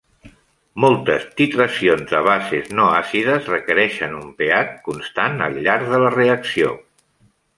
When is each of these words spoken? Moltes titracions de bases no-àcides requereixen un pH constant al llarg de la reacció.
Moltes 0.85 1.25
titracions 1.41 2.07
de 2.13 2.21
bases 2.29 2.71
no-àcides 2.79 3.51
requereixen 3.53 4.17
un 4.21 4.33
pH 4.41 4.73
constant 4.89 5.47
al 5.49 5.61
llarg 5.67 5.95
de 5.95 6.01
la 6.07 6.13
reacció. 6.19 6.73